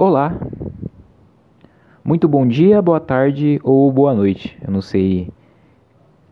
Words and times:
Olá. 0.00 0.34
Muito 2.02 2.26
bom 2.26 2.48
dia, 2.48 2.80
boa 2.80 2.98
tarde 2.98 3.60
ou 3.62 3.92
boa 3.92 4.14
noite. 4.14 4.58
Eu 4.66 4.72
não 4.72 4.80
sei 4.80 5.28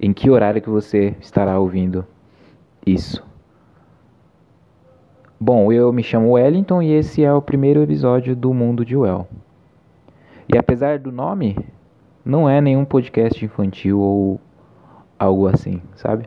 em 0.00 0.10
que 0.10 0.30
horário 0.30 0.62
que 0.62 0.70
você 0.70 1.14
estará 1.20 1.60
ouvindo 1.60 2.02
isso. 2.86 3.22
Bom, 5.38 5.70
eu 5.70 5.92
me 5.92 6.02
chamo 6.02 6.32
Wellington 6.32 6.80
e 6.80 6.92
esse 6.92 7.22
é 7.22 7.30
o 7.30 7.42
primeiro 7.42 7.82
episódio 7.82 8.34
do 8.34 8.54
Mundo 8.54 8.86
de 8.86 8.96
Well. 8.96 9.28
E 10.50 10.56
apesar 10.56 10.98
do 10.98 11.12
nome, 11.12 11.54
não 12.24 12.48
é 12.48 12.62
nenhum 12.62 12.86
podcast 12.86 13.44
infantil 13.44 14.00
ou 14.00 14.40
algo 15.18 15.46
assim, 15.46 15.82
sabe? 15.94 16.26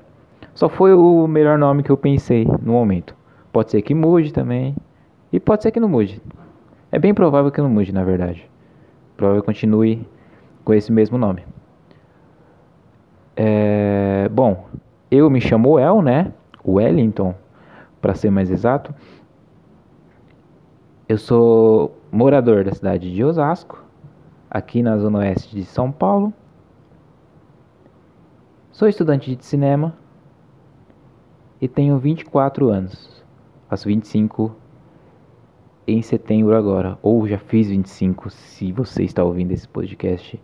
Só 0.54 0.70
foi 0.70 0.94
o 0.94 1.26
melhor 1.26 1.58
nome 1.58 1.82
que 1.82 1.90
eu 1.90 1.98
pensei 1.98 2.46
no 2.62 2.74
momento. 2.74 3.16
Pode 3.52 3.72
ser 3.72 3.82
que 3.82 3.96
mude 3.96 4.32
também. 4.32 4.76
E 5.34 5.40
pode 5.40 5.64
ser 5.64 5.72
que 5.72 5.80
não 5.80 5.90
mude. 5.90 6.22
É 6.92 7.00
bem 7.00 7.14
provável 7.14 7.50
que 7.52 7.62
não 7.62 7.70
mude, 7.70 7.94
na 7.94 8.04
verdade. 8.04 8.50
Provável 9.16 9.42
que 9.42 9.46
continue 9.46 10.06
com 10.66 10.74
esse 10.74 10.92
mesmo 10.92 11.18
nome. 11.18 11.46
É, 13.36 14.28
bom, 14.30 14.68
eu 15.10 15.30
me 15.30 15.40
chamo 15.40 15.80
El, 15.80 16.02
né? 16.02 16.34
Wellington, 16.66 17.34
para 18.02 18.14
ser 18.14 18.30
mais 18.30 18.52
exato. 18.52 18.94
Eu 21.08 21.18
sou 21.18 21.98
morador 22.12 22.66
da 22.66 22.74
cidade 22.74 23.14
de 23.14 23.24
Osasco, 23.24 23.84
aqui 24.50 24.84
na 24.84 24.98
zona 24.98 25.20
oeste 25.20 25.56
de 25.56 25.64
São 25.64 25.92
Paulo. 25.92 26.34
Sou 28.72 28.88
estudante 28.88 29.34
de 29.36 29.46
cinema 29.46 29.96
e 31.62 31.68
tenho 31.68 31.98
24 31.98 32.70
anos. 32.70 33.24
Faço 33.70 33.88
25 33.88 34.56
em 35.92 36.02
setembro 36.02 36.56
agora, 36.56 36.98
ou 37.02 37.28
já 37.28 37.38
fiz 37.38 37.70
25 37.70 38.30
se 38.30 38.72
você 38.72 39.04
está 39.04 39.24
ouvindo 39.24 39.52
esse 39.52 39.68
podcast 39.68 40.40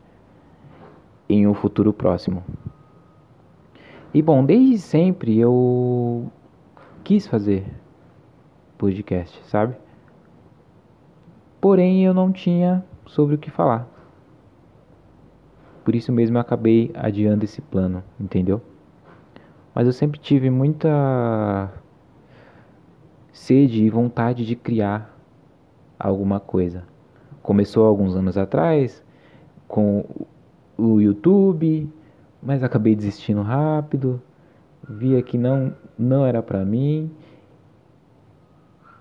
em 1.30 1.48
um 1.48 1.54
futuro 1.54 1.94
próximo. 1.94 2.44
E 4.14 4.22
bom, 4.22 4.44
desde 4.44 4.78
sempre 4.80 5.38
eu 5.38 6.32
quis 7.04 7.28
fazer 7.28 7.66
podcast, 8.78 9.42
sabe? 9.46 9.76
Porém 11.60 12.06
eu 12.06 12.14
não 12.14 12.32
tinha 12.32 12.84
sobre 13.06 13.36
o 13.36 13.38
que 13.38 13.50
falar. 13.50 13.88
Por 15.84 15.96
isso 15.96 16.12
mesmo 16.12 16.38
eu 16.38 16.42
acabei 16.42 16.92
adiando 16.94 17.46
esse 17.46 17.62
plano, 17.62 18.04
entendeu? 18.20 18.62
Mas 19.74 19.88
eu 19.88 19.94
sempre 19.94 20.20
tive 20.20 20.50
muita 20.50 21.72
sede 23.32 23.84
e 23.84 23.90
vontade 23.90 24.46
de 24.46 24.56
criar 24.56 25.17
alguma 26.00 26.40
coisa. 26.40 26.84
Começou 27.42 27.86
alguns 27.86 28.16
anos 28.16 28.38
atrás 28.38 29.04
com 29.68 30.06
o 30.78 31.02
YouTube, 31.02 31.90
mas 32.42 32.64
acabei 32.64 32.96
desistindo 32.96 33.42
rápido. 33.42 34.22
Via 34.88 35.22
que 35.22 35.38
não 35.38 35.74
não 35.98 36.26
era 36.26 36.42
para 36.42 36.64
mim. 36.64 37.12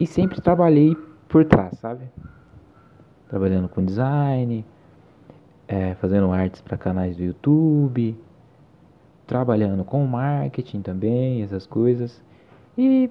E 0.01 0.07
sempre 0.07 0.41
trabalhei 0.41 0.97
por 1.29 1.45
trás, 1.45 1.79
sabe? 1.79 2.05
Trabalhando 3.29 3.69
com 3.69 3.85
design, 3.85 4.65
é, 5.67 5.95
fazendo 5.95 6.31
artes 6.31 6.61
para 6.61 6.77
canais 6.77 7.17
do 7.17 7.25
YouTube, 7.25 8.17
trabalhando 9.27 9.85
com 9.85 10.05
marketing 10.07 10.83
também, 10.83 11.43
essas 11.43 11.67
coisas. 11.67 12.23
E 12.77 13.11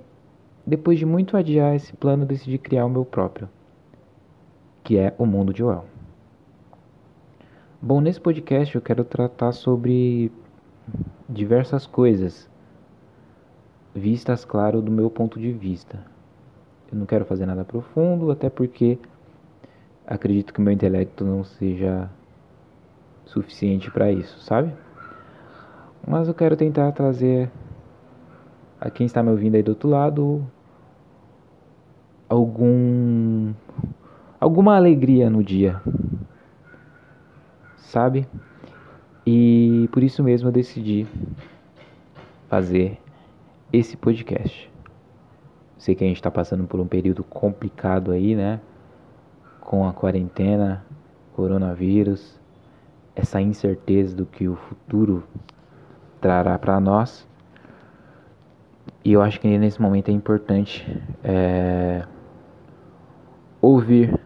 depois 0.65 0.97
de 0.97 1.05
muito 1.05 1.35
adiar 1.35 1.75
esse 1.75 1.93
plano, 1.93 2.25
decidi 2.25 2.57
criar 2.57 2.85
o 2.85 2.89
meu 2.89 3.03
próprio 3.03 3.49
que 4.85 4.99
é 4.99 5.15
o 5.17 5.25
mundo 5.25 5.51
de 5.51 5.63
Well. 5.63 5.85
Bom, 7.81 7.99
nesse 7.99 8.21
podcast 8.21 8.75
eu 8.75 8.81
quero 8.81 9.03
tratar 9.03 9.51
sobre 9.51 10.31
diversas 11.27 11.87
coisas, 11.87 12.47
vistas, 13.95 14.45
claro, 14.45 14.83
do 14.83 14.91
meu 14.91 15.09
ponto 15.09 15.39
de 15.39 15.51
vista. 15.51 15.99
Eu 16.91 16.99
não 16.99 17.07
quero 17.07 17.25
fazer 17.25 17.47
nada 17.47 17.65
profundo, 17.65 18.29
até 18.29 18.47
porque 18.47 18.99
acredito 20.05 20.53
que 20.53 20.59
o 20.59 20.61
meu 20.61 20.71
intelecto 20.71 21.25
não 21.25 21.43
seja 21.43 22.07
suficiente 23.25 23.89
para 23.89 24.11
isso, 24.11 24.39
sabe? 24.41 24.71
Mas 26.07 26.27
eu 26.27 26.33
quero 26.35 26.55
tentar 26.55 26.91
trazer 26.91 27.51
a 28.79 28.91
quem 28.91 29.07
está 29.07 29.23
me 29.23 29.31
ouvindo 29.31 29.55
aí 29.55 29.63
do 29.63 29.69
outro 29.69 29.89
lado 29.89 30.45
algum 32.29 33.51
alguma 34.45 34.75
alegria 34.75 35.27
no 35.27 35.43
dia, 35.43 35.81
sabe? 37.77 38.27
E 39.25 39.89
por 39.91 40.03
isso 40.03 40.23
mesmo 40.23 40.49
eu 40.49 40.51
decidi 40.51 41.07
fazer 42.47 42.99
esse 43.73 43.97
podcast. 43.97 44.71
Sei 45.79 45.95
que 45.95 46.03
a 46.03 46.07
gente 46.07 46.17
está 46.17 46.29
passando 46.29 46.65
por 46.65 46.79
um 46.79 46.85
período 46.85 47.23
complicado 47.23 48.11
aí, 48.11 48.35
né? 48.35 48.61
Com 49.59 49.87
a 49.87 49.91
quarentena, 49.91 50.85
coronavírus, 51.35 52.39
essa 53.15 53.41
incerteza 53.41 54.15
do 54.15 54.27
que 54.27 54.47
o 54.47 54.55
futuro 54.55 55.23
trará 56.21 56.55
para 56.59 56.79
nós. 56.79 57.27
E 59.03 59.11
eu 59.11 59.23
acho 59.23 59.39
que 59.39 59.57
nesse 59.57 59.81
momento 59.81 60.09
é 60.09 60.11
importante 60.11 60.85
é, 61.23 62.05
ouvir 63.59 64.23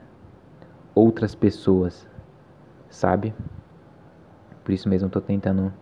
outras 0.93 1.35
pessoas, 1.35 2.07
sabe? 2.89 3.33
Por 4.63 4.73
isso 4.73 4.87
mesmo 4.89 5.09
tô 5.09 5.21
tentando 5.21 5.73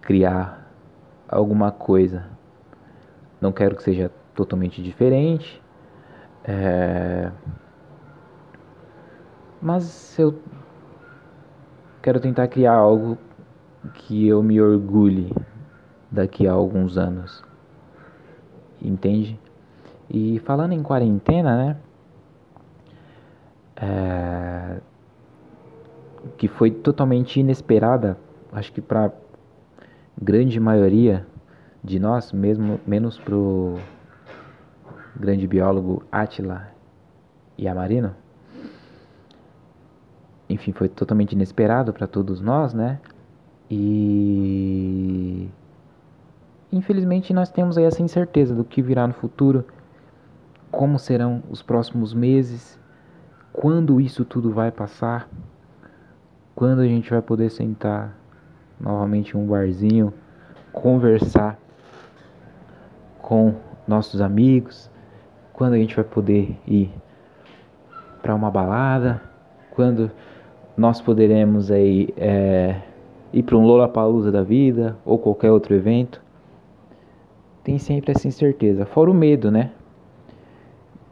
criar 0.00 0.70
alguma 1.28 1.70
coisa. 1.70 2.26
Não 3.40 3.52
quero 3.52 3.76
que 3.76 3.82
seja 3.82 4.10
totalmente 4.34 4.82
diferente. 4.82 5.62
É... 6.44 7.30
Mas 9.60 10.18
eu 10.18 10.38
quero 12.02 12.20
tentar 12.20 12.48
criar 12.48 12.74
algo 12.74 13.16
que 13.94 14.26
eu 14.26 14.42
me 14.42 14.60
orgulhe 14.60 15.32
daqui 16.10 16.46
a 16.46 16.52
alguns 16.52 16.98
anos. 16.98 17.42
Entende? 18.80 19.38
E 20.10 20.38
falando 20.40 20.72
em 20.72 20.82
quarentena, 20.82 21.56
né? 21.56 21.76
É, 23.76 24.80
que 26.36 26.48
foi 26.48 26.70
totalmente 26.70 27.40
inesperada, 27.40 28.16
acho 28.52 28.72
que 28.72 28.80
para 28.80 29.12
grande 30.20 30.58
maioria 30.60 31.26
de 31.82 31.98
nós, 31.98 32.32
mesmo 32.32 32.80
menos 32.86 33.18
pro 33.18 33.78
grande 35.16 35.46
biólogo 35.46 36.02
Attila 36.10 36.68
Yamarino. 37.58 38.14
Enfim, 40.48 40.72
foi 40.72 40.88
totalmente 40.88 41.32
inesperado 41.32 41.92
para 41.92 42.06
todos 42.06 42.40
nós, 42.40 42.74
né? 42.74 43.00
E 43.70 45.48
infelizmente 46.72 47.32
nós 47.32 47.50
temos 47.50 47.78
aí 47.78 47.84
essa 47.84 48.02
incerteza 48.02 48.54
do 48.54 48.64
que 48.64 48.82
virá 48.82 49.06
no 49.06 49.14
futuro, 49.14 49.64
como 50.70 50.98
serão 50.98 51.42
os 51.50 51.62
próximos 51.62 52.12
meses 52.12 52.78
quando 53.54 54.00
isso 54.00 54.24
tudo 54.24 54.50
vai 54.50 54.72
passar, 54.72 55.30
quando 56.56 56.80
a 56.80 56.86
gente 56.86 57.08
vai 57.08 57.22
poder 57.22 57.50
sentar 57.50 58.18
novamente 58.80 59.36
em 59.36 59.40
um 59.40 59.46
barzinho, 59.46 60.12
conversar 60.72 61.56
com 63.22 63.54
nossos 63.86 64.20
amigos, 64.20 64.90
quando 65.52 65.74
a 65.74 65.76
gente 65.76 65.94
vai 65.94 66.04
poder 66.04 66.58
ir 66.66 66.90
para 68.20 68.34
uma 68.34 68.50
balada, 68.50 69.22
quando 69.70 70.10
nós 70.76 71.00
poderemos 71.00 71.70
aí 71.70 72.12
é, 72.16 72.80
ir 73.32 73.44
para 73.44 73.56
um 73.56 73.64
Lollapalooza 73.64 74.32
da 74.32 74.42
vida 74.42 74.96
ou 75.04 75.16
qualquer 75.16 75.52
outro 75.52 75.76
evento. 75.76 76.20
Tem 77.62 77.78
sempre 77.78 78.10
essa 78.10 78.26
incerteza, 78.26 78.84
fora 78.84 79.12
o 79.12 79.14
medo, 79.14 79.48
né? 79.52 79.70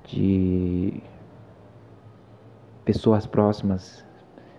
De 0.07 1.01
pessoas 2.85 3.27
próximas 3.27 4.05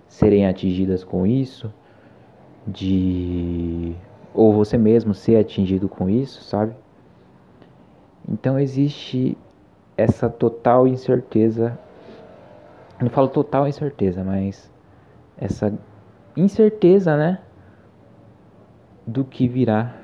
serem 0.08 0.46
atingidas 0.46 1.04
com 1.04 1.25
isso, 1.25 1.74
de 2.68 3.96
ou 4.34 4.54
você 4.54 4.78
mesmo 4.78 5.14
ser 5.14 5.38
atingido 5.38 5.88
com 5.88 6.10
isso, 6.10 6.44
sabe? 6.44 6.74
Então 8.28 8.60
existe 8.60 9.38
essa 9.98 10.30
total 10.30 10.88
incerteza. 10.88 11.78
Não 13.02 13.10
falo 13.10 13.28
total 13.28 13.68
incerteza, 13.68 14.24
mas 14.24 14.72
essa 15.38 15.74
incerteza, 16.36 17.18
né? 17.18 17.40
Do 19.06 19.25
que 19.25 19.48
virá 19.48 19.96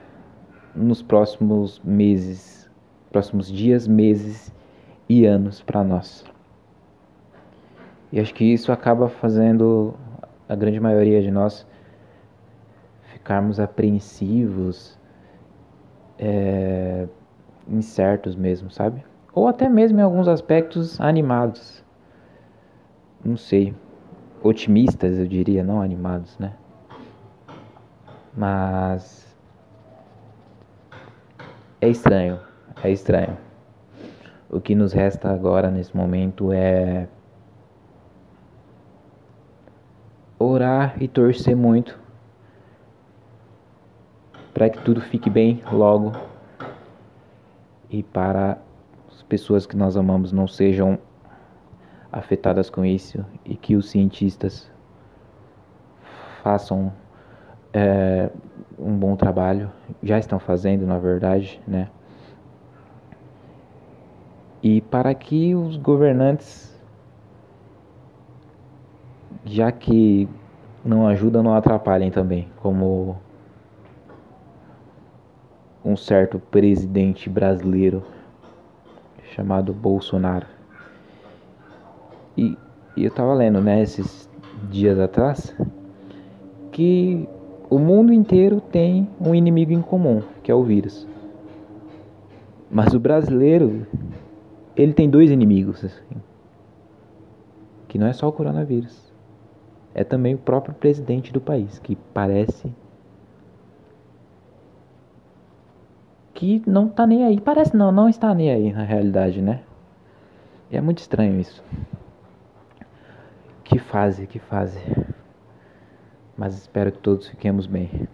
nos 0.76 1.02
próximos 1.02 1.80
meses, 1.84 2.70
próximos 3.12 3.52
dias, 3.52 3.88
meses 3.88 4.54
e 5.08 5.26
anos 5.26 5.62
para 5.62 5.84
nós. 5.84 6.26
E 8.12 8.20
acho 8.20 8.34
que 8.34 8.44
isso 8.44 8.72
acaba 8.72 9.08
fazendo 9.08 9.94
a 10.48 10.56
grande 10.56 10.80
maioria 10.80 11.22
de 11.22 11.30
nós 11.30 11.66
ficarmos 13.04 13.60
apreensivos, 13.60 14.98
é, 16.18 17.08
incertos 17.68 18.36
mesmo, 18.36 18.72
sabe? 18.72 19.04
Ou 19.34 19.48
até 19.48 19.70
mesmo 19.70 20.00
em 20.00 20.04
alguns 20.04 20.28
aspectos 20.28 21.00
animados. 21.00 21.84
Não 23.24 23.38
sei. 23.38 23.76
Otimistas, 24.42 25.20
eu 25.20 25.28
diria, 25.28 25.64
não 25.64 25.82
animados, 25.82 26.38
né? 26.40 26.54
Mas. 28.36 29.38
É 31.80 31.88
estranho. 31.88 32.40
É 32.84 32.90
estranho. 32.90 33.38
O 34.50 34.60
que 34.60 34.74
nos 34.74 34.94
resta 34.94 35.30
agora 35.32 35.70
nesse 35.70 35.96
momento 35.96 36.52
é 36.52 37.08
orar 40.40 40.96
e 41.02 41.08
torcer 41.08 41.56
muito 41.56 42.00
para 44.54 44.70
que 44.70 44.82
tudo 44.84 45.02
fique 45.02 45.30
bem 45.30 45.62
logo 45.72 46.14
e 47.90 48.02
para 48.02 48.58
as 49.10 49.22
pessoas 49.24 49.66
que 49.66 49.76
nós 49.76 49.98
amamos 49.98 50.32
não 50.32 50.48
sejam 50.48 50.98
afetadas 52.12 52.70
com 52.70 52.84
isso 52.84 53.24
e 53.46 53.56
que 53.56 53.76
os 53.76 53.90
cientistas 53.90 54.72
façam 56.42 56.92
é, 57.74 58.30
um 58.78 58.98
bom 58.98 59.16
trabalho, 59.16 59.72
já 60.02 60.18
estão 60.18 60.40
fazendo 60.40 60.86
na 60.88 60.98
verdade, 60.98 61.62
né? 61.68 61.90
E 64.62 64.82
para 64.82 65.14
que 65.14 65.56
os 65.56 65.78
governantes, 65.78 66.78
já 69.50 69.72
que 69.72 70.30
não 70.86 71.08
ajudam, 71.08 71.42
não 71.42 71.56
atrapalhem 71.56 72.12
também, 72.12 72.48
como 72.62 73.18
um 75.84 75.98
certo 75.98 76.40
presidente 76.40 77.30
brasileiro 77.30 78.04
chamado 79.34 79.74
Bolsonaro. 79.74 80.46
E, 82.38 82.56
e 82.96 83.06
eu 83.06 83.12
tava 83.12 83.34
lendo, 83.34 83.60
né, 83.60 83.82
esses 83.82 84.30
dias 84.70 85.00
atrás, 85.00 85.56
que 86.72 87.28
o 87.72 87.80
mundo 87.80 88.14
inteiro 88.14 88.62
tem 88.62 89.10
um 89.20 89.34
inimigo 89.34 89.72
em 89.72 89.82
comum, 89.82 90.22
que 90.44 90.52
é 90.52 90.56
o 90.56 90.64
vírus. 90.64 91.08
Mas 92.70 92.94
o 92.94 93.00
brasileiro, 93.00 93.88
ele 94.76 94.94
tem 94.94 95.10
dois 95.10 95.32
inimigos, 95.32 95.84
assim, 95.84 96.22
que 97.88 97.98
não 97.98 98.06
é 98.06 98.14
só 98.14 98.28
o 98.28 98.32
coronavírus, 98.32 99.09
é 99.94 100.04
também 100.04 100.36
o 100.36 100.38
próprio 100.38 100.74
presidente 100.74 101.34
do 101.34 101.42
país, 101.42 101.80
que 101.80 101.96
parece 102.14 102.74
que 106.34 106.64
não 106.66 106.88
tá 106.88 107.06
nem 107.06 107.26
aí. 107.26 107.42
Parece 107.42 107.76
não, 107.76 107.92
não 107.92 108.08
está 108.08 108.34
nem 108.34 108.50
aí 108.50 108.72
na 108.72 108.84
realidade, 108.84 109.42
né? 109.42 109.62
E 110.72 110.78
é 110.78 110.82
muito 110.82 111.00
estranho 111.00 111.40
isso. 111.40 111.64
Que 113.64 113.78
fase, 113.78 114.26
que 114.26 114.40
fase. 114.40 114.80
Mas 116.38 116.56
espero 116.56 116.92
que 116.92 117.00
todos 117.00 117.28
fiquemos 117.28 117.66
bem. 117.66 118.08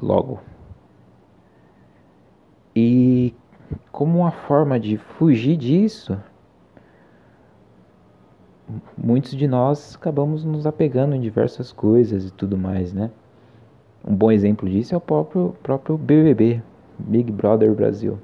Logo. 0.00 0.40
E 2.74 3.34
como 3.92 4.18
uma 4.18 4.32
forma 4.32 4.80
de 4.80 4.96
fugir 4.96 5.56
disso, 5.56 6.20
muitos 8.96 9.32
de 9.32 9.46
nós 9.46 9.96
acabamos 9.96 10.44
nos 10.44 10.66
apegando 10.66 11.14
em 11.14 11.20
diversas 11.20 11.72
coisas 11.72 12.26
e 12.26 12.30
tudo 12.32 12.56
mais, 12.56 12.92
né? 12.92 13.10
Um 14.06 14.14
bom 14.14 14.32
exemplo 14.32 14.68
disso 14.68 14.94
é 14.94 14.96
o 14.96 15.00
próprio, 15.00 15.54
próprio 15.62 15.98
BBB, 15.98 16.62
Big 16.98 17.30
Brother 17.30 17.74
Brasil, 17.74 18.18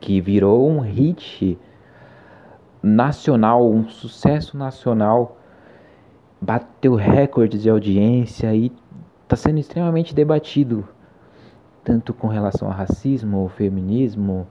que 0.00 0.20
virou 0.20 0.68
um 0.68 0.80
hit 0.80 1.58
nacional, 2.82 3.70
um 3.70 3.88
sucesso 3.88 4.56
nacional, 4.56 5.38
bateu 6.40 6.94
recordes 6.94 7.62
de 7.62 7.70
audiência 7.70 8.54
e 8.54 8.72
está 9.22 9.36
sendo 9.36 9.58
extremamente 9.58 10.14
debatido, 10.14 10.86
tanto 11.82 12.14
com 12.14 12.28
relação 12.28 12.68
a 12.68 12.72
racismo, 12.72 13.50
feminismo 13.56 14.46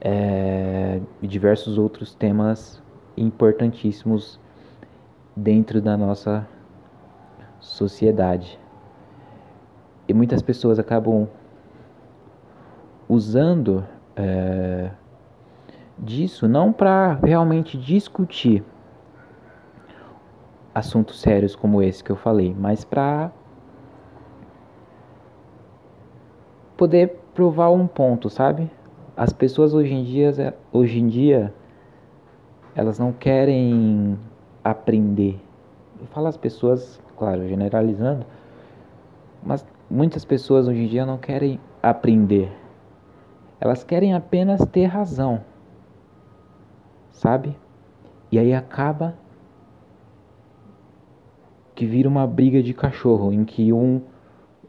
é, 0.00 1.00
e 1.22 1.26
diversos 1.26 1.78
outros 1.78 2.14
temas 2.14 2.83
importantíssimos 3.16 4.40
dentro 5.36 5.80
da 5.80 5.96
nossa 5.96 6.46
sociedade. 7.60 8.58
E 10.06 10.12
muitas 10.12 10.42
pessoas 10.42 10.78
acabam 10.78 11.28
usando 13.08 13.84
é, 14.16 14.90
disso 15.98 16.46
não 16.46 16.72
para 16.72 17.14
realmente 17.22 17.78
discutir 17.78 18.62
assuntos 20.74 21.20
sérios 21.20 21.54
como 21.54 21.80
esse 21.80 22.02
que 22.02 22.10
eu 22.10 22.16
falei, 22.16 22.54
mas 22.58 22.84
para 22.84 23.30
poder 26.76 27.20
provar 27.32 27.70
um 27.70 27.86
ponto, 27.86 28.28
sabe? 28.28 28.70
As 29.16 29.32
pessoas 29.32 29.72
hoje 29.72 29.94
em 29.94 30.02
dia, 30.02 30.56
hoje 30.72 30.98
em 30.98 31.06
dia, 31.06 31.54
elas 32.74 32.98
não 32.98 33.12
querem 33.12 34.18
aprender. 34.62 35.40
Eu 36.00 36.06
falo 36.06 36.26
as 36.26 36.36
pessoas, 36.36 37.00
claro, 37.16 37.46
generalizando, 37.46 38.26
mas 39.42 39.64
muitas 39.90 40.24
pessoas 40.24 40.66
hoje 40.68 40.82
em 40.82 40.86
dia 40.88 41.06
não 41.06 41.18
querem 41.18 41.60
aprender 41.82 42.50
elas 43.64 43.82
querem 43.82 44.12
apenas 44.12 44.60
ter 44.66 44.84
razão, 44.84 45.42
sabe? 47.10 47.56
E 48.30 48.38
aí 48.38 48.52
acaba 48.52 49.16
que 51.74 51.86
vira 51.86 52.06
uma 52.06 52.26
briga 52.26 52.62
de 52.62 52.74
cachorro 52.74 53.32
em 53.32 53.42
que 53.42 53.72
um 53.72 54.02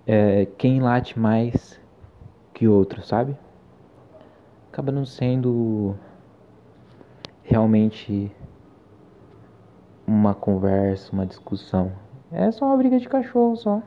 é, 0.07 0.45
quem 0.57 0.79
late 0.79 1.19
mais 1.19 1.77
que 2.53 2.69
outro, 2.69 3.01
sabe? 3.01 3.35
Acaba 4.71 4.93
não 4.93 5.05
sendo 5.05 5.95
realmente 7.45 8.31
uma 10.05 10.33
conversa, 10.33 11.13
uma 11.13 11.25
discussão. 11.25 11.91
É 12.31 12.51
só 12.51 12.65
uma 12.65 12.77
briga 12.77 12.99
de 12.99 13.07
cachorro 13.07 13.55
só. 13.55 13.81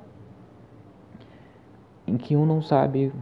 Em 2.06 2.16
que 2.16 2.34
um 2.36 2.46
não 2.46 2.62
sabe 2.62 3.12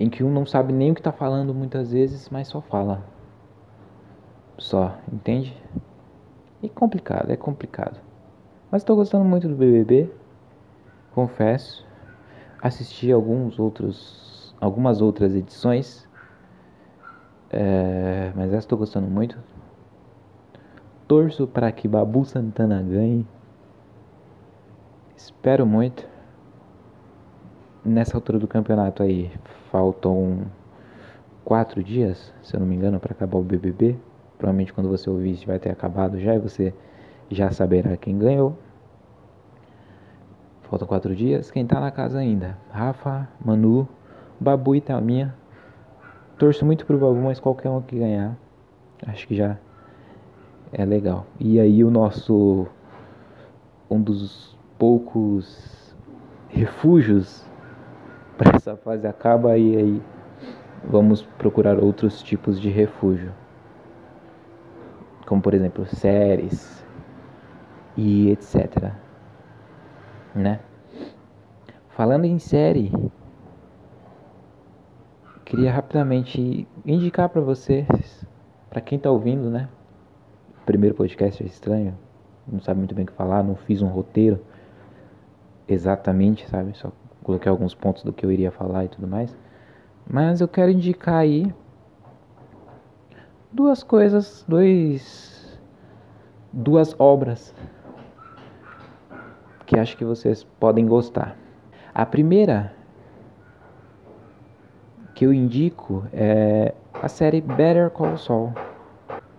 em 0.00 0.08
que 0.08 0.22
um 0.22 0.30
não 0.30 0.46
sabe 0.46 0.72
nem 0.72 0.92
o 0.92 0.94
que 0.94 1.00
está 1.00 1.12
falando 1.12 1.52
muitas 1.52 1.92
vezes, 1.92 2.28
mas 2.30 2.48
só 2.48 2.60
fala. 2.60 3.04
Só, 4.56 4.96
entende? 5.12 5.56
É 6.62 6.68
complicado, 6.68 7.30
é 7.30 7.36
complicado. 7.36 8.00
Mas 8.70 8.82
estou 8.82 8.96
gostando 8.96 9.24
muito 9.24 9.48
do 9.48 9.56
BBB, 9.56 10.10
confesso. 11.14 11.86
Assisti 12.62 13.10
alguns 13.10 13.58
outros, 13.58 14.54
algumas 14.60 15.00
outras 15.00 15.34
edições, 15.34 16.07
é, 17.50 18.32
mas 18.34 18.48
essa 18.48 18.58
estou 18.58 18.78
gostando 18.78 19.06
muito. 19.08 19.38
Torço 21.06 21.46
para 21.46 21.72
que 21.72 21.88
Babu 21.88 22.24
Santana 22.24 22.82
ganhe. 22.82 23.26
Espero 25.16 25.66
muito 25.66 26.06
nessa 27.84 28.16
altura 28.16 28.38
do 28.38 28.46
campeonato 28.46 29.02
aí, 29.02 29.30
faltam 29.70 30.42
quatro 31.44 31.82
dias, 31.82 32.32
se 32.42 32.54
eu 32.54 32.60
não 32.60 32.66
me 32.66 32.76
engano, 32.76 33.00
para 33.00 33.12
acabar 33.12 33.38
o 33.38 33.42
BBB. 33.42 33.98
Provavelmente 34.36 34.72
quando 34.72 34.88
você 34.88 35.08
ouvir 35.08 35.32
isso 35.32 35.46
vai 35.46 35.58
ter 35.58 35.70
acabado 35.70 36.20
já 36.20 36.34
e 36.34 36.38
você 36.38 36.74
já 37.30 37.50
saberá 37.50 37.96
quem 37.96 38.18
ganhou. 38.18 38.56
Faltam 40.68 40.86
quatro 40.86 41.16
dias. 41.16 41.50
Quem 41.50 41.66
tá 41.66 41.80
na 41.80 41.90
casa 41.90 42.18
ainda? 42.18 42.58
Rafa, 42.70 43.26
Manu, 43.42 43.88
Babu 44.38 44.76
e 44.76 44.80
Thalminha. 44.80 45.34
Torço 46.38 46.64
muito 46.64 46.86
pro 46.86 46.96
Babu, 46.96 47.16
mas 47.16 47.40
qualquer 47.40 47.68
um 47.68 47.82
que 47.82 47.98
ganhar, 47.98 48.36
acho 49.06 49.26
que 49.26 49.34
já 49.34 49.58
é 50.72 50.84
legal. 50.84 51.26
E 51.40 51.58
aí 51.58 51.82
o 51.82 51.90
nosso 51.90 52.68
um 53.90 54.00
dos 54.00 54.56
poucos 54.78 55.96
refúgios 56.48 57.44
para 58.36 58.56
essa 58.56 58.76
fase 58.76 59.06
acaba 59.06 59.58
e 59.58 59.76
aí 59.76 60.02
vamos 60.84 61.22
procurar 61.22 61.82
outros 61.82 62.22
tipos 62.22 62.60
de 62.60 62.68
refúgio. 62.68 63.32
Como 65.26 65.42
por 65.42 65.54
exemplo, 65.54 65.86
séries 65.86 66.84
e 67.96 68.30
etc. 68.30 68.92
Né? 70.36 70.60
Falando 71.88 72.26
em 72.26 72.38
série, 72.38 72.92
queria 75.48 75.72
rapidamente 75.72 76.68
indicar 76.84 77.30
para 77.30 77.40
vocês, 77.40 77.86
para 78.68 78.82
quem 78.82 78.96
está 78.96 79.10
ouvindo, 79.10 79.48
né? 79.48 79.66
primeiro 80.66 80.94
podcast 80.94 81.42
é 81.42 81.46
estranho, 81.46 81.96
não 82.46 82.60
sabe 82.60 82.76
muito 82.76 82.94
bem 82.94 83.04
o 83.04 83.06
que 83.06 83.14
falar, 83.14 83.42
não 83.42 83.56
fiz 83.56 83.80
um 83.80 83.88
roteiro 83.88 84.44
exatamente, 85.66 86.46
sabe? 86.50 86.76
Só 86.76 86.92
coloquei 87.22 87.48
alguns 87.48 87.74
pontos 87.74 88.02
do 88.02 88.12
que 88.12 88.26
eu 88.26 88.30
iria 88.30 88.50
falar 88.50 88.84
e 88.84 88.88
tudo 88.88 89.08
mais. 89.08 89.34
Mas 90.06 90.42
eu 90.42 90.48
quero 90.48 90.70
indicar 90.70 91.14
aí 91.14 91.50
duas 93.50 93.82
coisas, 93.82 94.44
dois 94.46 95.58
duas 96.52 96.94
obras 97.00 97.54
que 99.64 99.78
acho 99.78 99.96
que 99.96 100.04
vocês 100.04 100.44
podem 100.44 100.86
gostar. 100.86 101.34
A 101.94 102.04
primeira 102.04 102.74
que 105.18 105.24
eu 105.24 105.32
indico 105.32 106.04
é 106.12 106.72
a 106.94 107.08
série 107.08 107.40
Better 107.40 107.90
Call 107.90 108.16
Saul. 108.16 108.52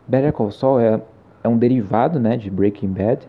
Better 0.06 0.34
Call 0.34 0.52
Saul 0.52 0.78
é, 0.82 1.02
é 1.42 1.48
um 1.48 1.58
derivado 1.58 2.20
né, 2.20 2.36
de 2.36 2.50
Breaking 2.50 2.90
Bad, 2.90 3.26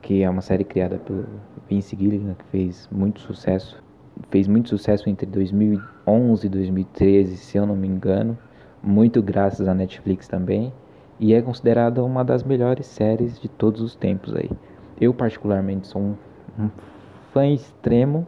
que 0.00 0.22
é 0.22 0.30
uma 0.30 0.40
série 0.40 0.64
criada 0.64 0.96
pelo 0.96 1.26
Vince 1.68 1.94
Gilligan, 1.94 2.32
que 2.32 2.44
fez 2.46 2.88
muito 2.90 3.20
sucesso. 3.20 3.84
Fez 4.30 4.48
muito 4.48 4.70
sucesso 4.70 5.10
entre 5.10 5.26
2011 5.26 6.46
e 6.46 6.48
2013, 6.48 7.36
se 7.36 7.58
eu 7.58 7.66
não 7.66 7.76
me 7.76 7.86
engano. 7.86 8.38
Muito 8.82 9.22
graças 9.22 9.68
à 9.68 9.74
Netflix 9.74 10.28
também. 10.28 10.72
E 11.20 11.34
é 11.34 11.42
considerada 11.42 12.02
uma 12.02 12.24
das 12.24 12.42
melhores 12.42 12.86
séries 12.86 13.38
de 13.38 13.50
todos 13.50 13.82
os 13.82 13.94
tempos 13.94 14.34
aí. 14.34 14.50
Eu 14.98 15.12
particularmente 15.12 15.88
sou 15.88 16.00
um, 16.00 16.14
um 16.58 16.70
fã 17.34 17.46
extremo. 17.46 18.26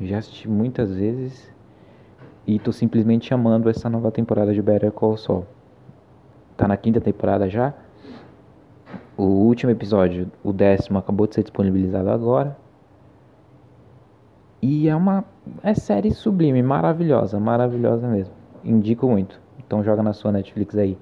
Já 0.00 0.18
assisti 0.18 0.48
muitas 0.48 0.92
vezes. 0.92 1.56
E 2.48 2.58
tô 2.58 2.72
simplesmente 2.72 3.34
amando 3.34 3.68
essa 3.68 3.90
nova 3.90 4.10
temporada 4.10 4.54
de 4.54 4.62
Better 4.62 4.90
Call 4.90 5.18
Saul. 5.18 5.44
Tá 6.56 6.66
na 6.66 6.78
quinta 6.78 6.98
temporada 6.98 7.46
já. 7.46 7.74
O 9.18 9.24
último 9.24 9.70
episódio, 9.70 10.32
o 10.42 10.50
décimo, 10.50 10.98
acabou 10.98 11.26
de 11.26 11.34
ser 11.34 11.42
disponibilizado 11.42 12.08
agora. 12.08 12.56
E 14.62 14.88
é 14.88 14.96
uma 14.96 15.26
é 15.62 15.74
série 15.74 16.10
sublime, 16.10 16.62
maravilhosa, 16.62 17.38
maravilhosa 17.38 18.08
mesmo. 18.08 18.32
Indico 18.64 19.06
muito. 19.06 19.38
Então 19.58 19.84
joga 19.84 20.02
na 20.02 20.14
sua 20.14 20.32
Netflix 20.32 20.74
aí. 20.78 20.96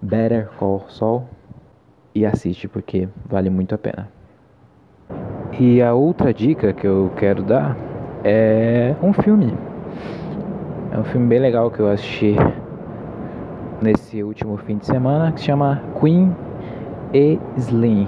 Better 0.00 0.48
Call 0.58 0.88
Saul 0.88 1.24
e 2.14 2.24
assiste 2.24 2.68
porque 2.68 3.06
vale 3.26 3.50
muito 3.50 3.74
a 3.74 3.78
pena. 3.78 4.08
E 5.60 5.82
a 5.82 5.92
outra 5.92 6.32
dica 6.32 6.72
que 6.72 6.86
eu 6.86 7.12
quero 7.16 7.42
dar 7.42 7.76
é 8.24 8.96
um 9.02 9.12
filme. 9.12 9.75
É 10.92 10.98
um 10.98 11.04
filme 11.04 11.26
bem 11.26 11.40
legal 11.40 11.70
que 11.70 11.80
eu 11.80 11.90
assisti 11.90 12.36
nesse 13.82 14.22
último 14.22 14.56
fim 14.56 14.78
de 14.78 14.86
semana 14.86 15.32
que 15.32 15.40
se 15.40 15.46
chama 15.46 15.82
Queen 16.00 16.34
e 17.12 17.38
Slim. 17.56 18.06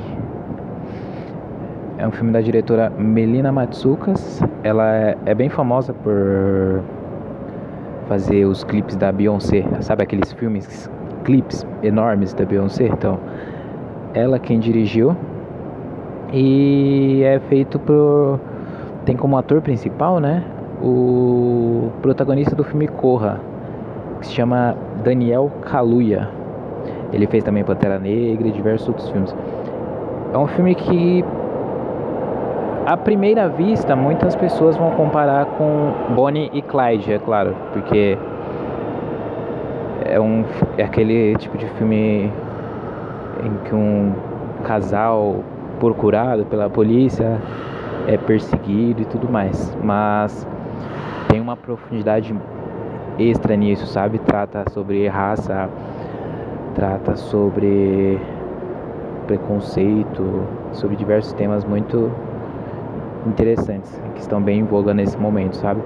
É 1.98 2.06
um 2.06 2.12
filme 2.12 2.30
da 2.30 2.40
diretora 2.40 2.90
Melina 2.90 3.50
Matsoukas. 3.50 4.40
Ela 4.62 4.94
é, 4.94 5.18
é 5.26 5.34
bem 5.34 5.48
famosa 5.48 5.92
por 5.92 6.80
fazer 8.06 8.44
os 8.44 8.62
clipes 8.62 8.96
da 8.96 9.10
Beyoncé. 9.10 9.64
Sabe 9.80 10.04
aqueles 10.04 10.32
filmes, 10.32 10.88
clipes 11.24 11.66
enormes 11.82 12.32
da 12.32 12.44
Beyoncé? 12.44 12.86
Então, 12.86 13.18
ela 14.14 14.38
quem 14.38 14.60
dirigiu. 14.60 15.16
E 16.32 17.22
é 17.24 17.40
feito 17.40 17.78
por. 17.80 18.38
Tem 19.04 19.16
como 19.16 19.36
ator 19.36 19.60
principal, 19.60 20.20
né? 20.20 20.44
O 20.82 21.90
protagonista 22.02 22.54
do 22.54 22.62
filme 22.62 22.86
Corra, 22.86 23.40
que 24.20 24.26
se 24.26 24.32
chama 24.32 24.76
Daniel 25.02 25.50
Kaluuya. 25.62 26.28
Ele 27.12 27.26
fez 27.26 27.42
também 27.42 27.64
Pantera 27.64 27.98
Negra 27.98 28.48
e 28.48 28.52
diversos 28.52 28.88
outros 28.88 29.08
filmes. 29.10 29.34
É 30.32 30.38
um 30.38 30.46
filme 30.46 30.74
que, 30.74 31.24
à 32.86 32.96
primeira 32.96 33.48
vista, 33.48 33.96
muitas 33.96 34.36
pessoas 34.36 34.76
vão 34.76 34.90
comparar 34.90 35.46
com 35.46 36.14
Bonnie 36.14 36.50
e 36.52 36.60
Clyde, 36.60 37.14
é 37.14 37.18
claro, 37.18 37.56
porque 37.72 38.18
é, 40.04 40.20
um, 40.20 40.44
é 40.76 40.84
aquele 40.84 41.34
tipo 41.36 41.56
de 41.56 41.66
filme 41.70 42.30
em 43.44 43.56
que 43.64 43.74
um 43.74 44.12
casal 44.64 45.36
procurado 45.78 46.44
pela 46.44 46.68
polícia 46.68 47.40
é 48.06 48.16
perseguido 48.16 49.02
e 49.02 49.04
tudo 49.04 49.30
mais, 49.30 49.76
mas 49.82 50.46
uma 51.48 51.56
profundidade 51.56 52.34
extra 53.18 53.56
nisso, 53.56 53.86
sabe? 53.86 54.18
Trata 54.18 54.64
sobre 54.70 55.08
raça, 55.08 55.68
trata 56.74 57.16
sobre 57.16 58.20
preconceito, 59.26 60.42
sobre 60.72 60.94
diversos 60.96 61.32
temas 61.32 61.64
muito 61.64 62.10
interessantes 63.26 63.90
que 64.14 64.20
estão 64.20 64.42
bem 64.42 64.60
em 64.60 64.64
voga 64.64 64.92
nesse 64.92 65.16
momento, 65.16 65.56
sabe? 65.56 65.80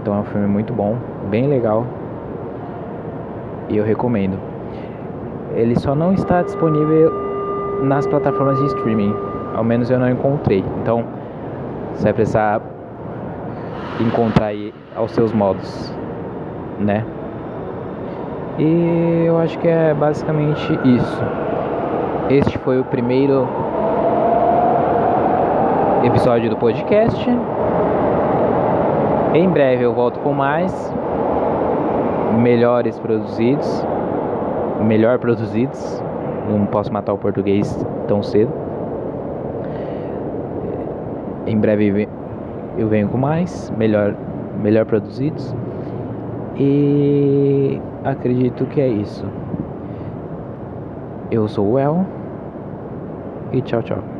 Então 0.00 0.14
é 0.14 0.18
um 0.18 0.24
filme 0.24 0.48
muito 0.48 0.72
bom, 0.72 0.96
bem 1.30 1.46
legal 1.46 1.86
e 3.68 3.76
eu 3.76 3.84
recomendo. 3.84 4.36
Ele 5.54 5.78
só 5.78 5.94
não 5.94 6.12
está 6.12 6.42
disponível 6.42 7.12
nas 7.82 8.06
plataformas 8.06 8.58
de 8.58 8.66
streaming, 8.66 9.14
ao 9.54 9.62
menos 9.62 9.90
eu 9.90 9.98
não 9.98 10.10
encontrei. 10.10 10.64
Então 10.80 11.04
você 11.94 12.04
vai 12.04 12.12
precisar 12.14 12.60
encontrar 14.00 14.46
aí 14.46 14.72
aos 14.96 15.12
seus 15.12 15.32
modos, 15.32 15.94
né? 16.78 17.04
E 18.58 19.24
eu 19.26 19.38
acho 19.38 19.58
que 19.58 19.68
é 19.68 19.94
basicamente 19.94 20.78
isso. 20.84 21.22
Este 22.28 22.58
foi 22.58 22.80
o 22.80 22.84
primeiro 22.84 23.48
episódio 26.04 26.50
do 26.50 26.56
podcast. 26.56 27.28
Em 29.34 29.48
breve 29.48 29.84
eu 29.84 29.94
volto 29.94 30.20
com 30.20 30.32
mais 30.32 30.92
melhores 32.38 32.98
produzidos, 32.98 33.86
melhor 34.80 35.18
produzidos. 35.18 36.02
Não 36.48 36.66
posso 36.66 36.92
matar 36.92 37.12
o 37.12 37.18
português 37.18 37.84
tão 38.06 38.22
cedo. 38.22 38.52
Em 41.46 41.56
breve 41.58 42.08
eu 42.76 42.88
venho 42.88 43.08
com 43.08 43.18
mais, 43.18 43.70
melhor, 43.76 44.14
melhor 44.62 44.84
produzidos. 44.86 45.54
E 46.58 47.80
acredito 48.04 48.66
que 48.66 48.80
é 48.80 48.88
isso. 48.88 49.24
Eu 51.30 51.48
sou 51.48 51.72
o 51.72 51.78
El 51.78 52.06
e 53.52 53.62
tchau, 53.62 53.82
tchau. 53.82 54.11